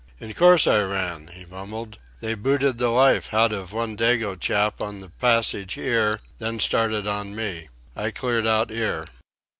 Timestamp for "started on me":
6.59-7.69